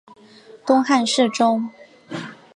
[0.65, 1.69] 东汉侍中。